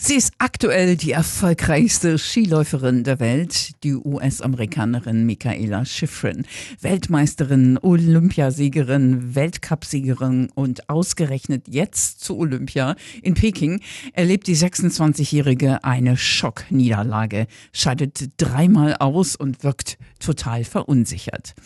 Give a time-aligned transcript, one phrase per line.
[0.00, 6.46] Sie ist aktuell die erfolgreichste Skiläuferin der Welt, die US-Amerikanerin Michaela Schifrin.
[6.80, 13.80] Weltmeisterin, Olympiasiegerin, Weltcupsiegerin und ausgerechnet jetzt zu Olympia in Peking
[14.12, 21.56] erlebt die 26-Jährige eine Schockniederlage, scheidet dreimal aus und wirkt total verunsichert.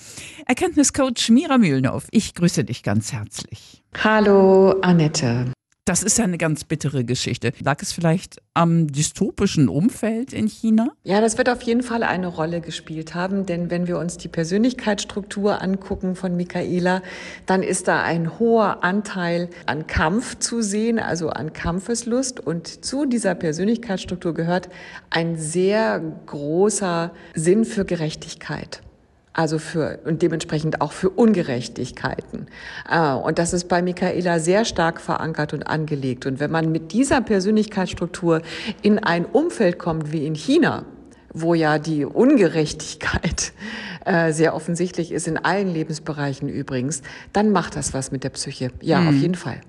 [0.46, 3.82] Erkenntniscoach Mira Mühlenhoff, ich grüße dich ganz herzlich.
[4.02, 5.52] Hallo Annette.
[5.84, 7.52] Das ist ja eine ganz bittere Geschichte.
[7.58, 10.90] Lag es vielleicht am dystopischen Umfeld in China?
[11.02, 14.28] Ja, das wird auf jeden Fall eine Rolle gespielt haben, denn wenn wir uns die
[14.28, 17.02] Persönlichkeitsstruktur angucken von Michaela,
[17.46, 22.38] dann ist da ein hoher Anteil an Kampf zu sehen, also an Kampfeslust.
[22.38, 24.68] Und zu dieser Persönlichkeitsstruktur gehört
[25.10, 28.82] ein sehr großer Sinn für Gerechtigkeit
[29.32, 32.46] also für und dementsprechend auch für Ungerechtigkeiten.
[32.90, 36.26] Äh, und das ist bei Michaela sehr stark verankert und angelegt.
[36.26, 38.42] Und wenn man mit dieser Persönlichkeitsstruktur
[38.82, 40.84] in ein Umfeld kommt wie in China,
[41.32, 43.52] wo ja die Ungerechtigkeit
[44.04, 48.70] äh, sehr offensichtlich ist, in allen Lebensbereichen übrigens, dann macht das was mit der Psyche.
[48.80, 49.08] Ja, mhm.
[49.08, 49.60] auf jeden Fall.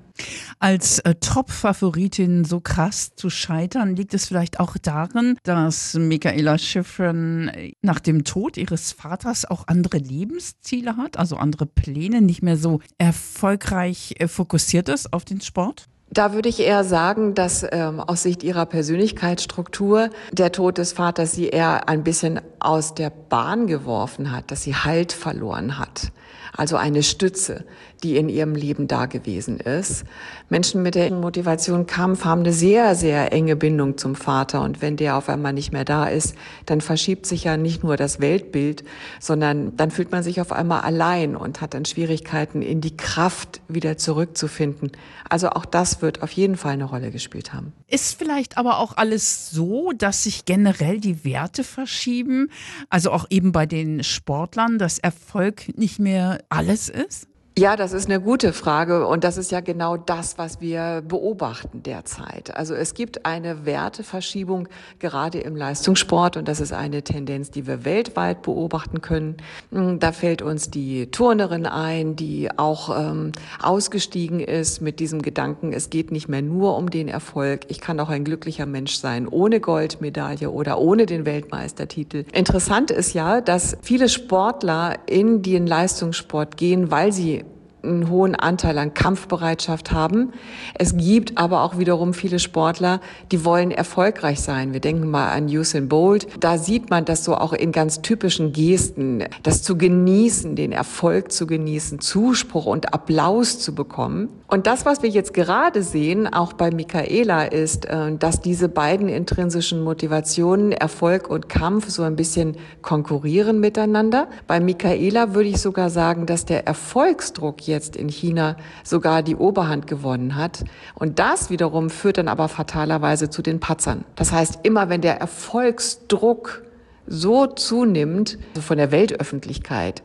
[0.60, 7.50] Als äh, Top-Favoritin so krass zu scheitern, liegt es vielleicht auch darin, dass Michaela Schifrin
[7.50, 12.58] äh, nach dem Tod ihres Vaters auch andere Lebensziele hat, also andere Pläne, nicht mehr
[12.58, 15.88] so erfolgreich äh, fokussiert ist auf den Sport?
[16.14, 21.32] Da würde ich eher sagen, dass ähm, aus Sicht ihrer Persönlichkeitsstruktur der Tod des Vaters
[21.32, 26.12] sie eher ein bisschen aus der Bahn geworfen hat, dass sie Halt verloren hat.
[26.56, 27.66] Also eine Stütze,
[28.04, 30.04] die in ihrem Leben da gewesen ist.
[30.50, 34.62] Menschen mit der Motivation Kampf haben eine sehr, sehr enge Bindung zum Vater.
[34.62, 36.36] Und wenn der auf einmal nicht mehr da ist,
[36.68, 38.84] dann verschiebt sich ja nicht nur das Weltbild,
[39.20, 43.62] sondern dann fühlt man sich auf einmal allein und hat dann Schwierigkeiten, in die Kraft
[43.68, 44.92] wieder zurückzufinden.
[45.28, 47.74] Also auch das wird auf jeden Fall eine Rolle gespielt haben.
[47.88, 52.52] Ist vielleicht aber auch alles so, dass sich generell die Werte verschieben?
[52.90, 57.28] Also auch eben bei den Sportlern, dass Erfolg nicht mehr alles ist?
[57.56, 61.84] Ja, das ist eine gute Frage und das ist ja genau das, was wir beobachten
[61.84, 62.56] derzeit.
[62.58, 67.86] Also es gibt eine Werteverschiebung gerade im Leistungssport und das ist eine Tendenz, die wir
[67.86, 69.38] weltweit beobachten können.
[69.72, 75.74] Hm, da fällt uns die Turnerin ein, die auch ähm, ausgestiegen ist mit diesem Gedanken,
[75.74, 77.66] es geht nicht mehr nur um den Erfolg.
[77.68, 82.26] Ich kann auch ein glücklicher Mensch sein ohne Goldmedaille oder ohne den Weltmeistertitel.
[82.34, 87.43] Interessant ist ja, dass viele Sportler in den Leistungssport gehen, weil sie
[87.84, 90.32] einen hohen Anteil an Kampfbereitschaft haben.
[90.76, 93.02] Es gibt aber auch wiederum viele Sportler,
[93.32, 94.74] die wollen erfolgreich sein.
[94.74, 96.28] Wir denken mal an Usain Bolt.
[96.40, 101.32] Da sieht man das so auch in ganz typischen Gesten, das zu genießen, den Erfolg
[101.32, 104.30] zu genießen, Zuspruch und Applaus zu bekommen.
[104.48, 109.10] Und das, was wir jetzt gerade sehen, auch bei Michaela, ist, äh, dass diese beiden
[109.10, 114.28] intrinsischen Motivationen, Erfolg und Kampf, so ein bisschen konkurrieren miteinander.
[114.48, 119.88] Bei Michaela würde ich sogar sagen, dass der Erfolgsdruck jetzt in China sogar die Oberhand
[119.88, 120.64] gewonnen hat.
[120.96, 124.06] Und das wiederum führt dann aber fatalerweise zu den Patzern.
[124.16, 126.64] Das heißt, immer wenn der Erfolgsdruck
[127.08, 130.04] so zunimmt, also von der Weltöffentlichkeit,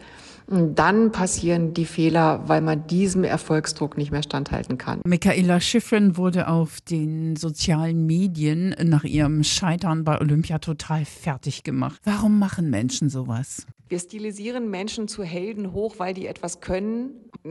[0.50, 5.02] dann passieren die Fehler, weil man diesem Erfolgsdruck nicht mehr standhalten kann.
[5.04, 12.00] Michaela Schifrin wurde auf den sozialen Medien nach ihrem Scheitern bei Olympia total fertig gemacht.
[12.04, 13.66] Warum machen Menschen sowas?
[13.90, 17.10] Wir stilisieren Menschen zu Helden hoch, weil die etwas können,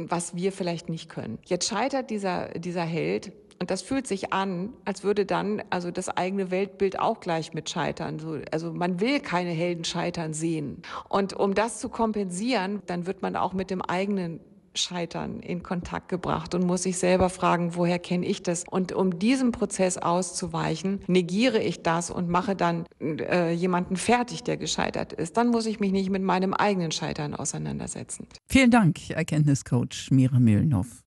[0.10, 1.40] was wir vielleicht nicht können.
[1.46, 6.10] Jetzt scheitert dieser, dieser Held und das fühlt sich an, als würde dann also das
[6.10, 8.20] eigene Weltbild auch gleich mit scheitern.
[8.20, 10.84] So, also man will keine Helden scheitern sehen.
[11.10, 14.40] Und um das zu kompensieren, dann wird man auch mit dem eigenen
[14.78, 18.64] Scheitern in Kontakt gebracht und muss sich selber fragen, woher kenne ich das?
[18.70, 24.58] Und um diesem Prozess auszuweichen, negiere ich das und mache dann äh, jemanden fertig, der
[24.58, 25.38] gescheitert ist.
[25.38, 28.28] Dann muss ich mich nicht mit meinem eigenen Scheitern auseinandersetzen.
[28.48, 31.04] Vielen Dank, Erkenntniscoach Mira Mühlenhoff.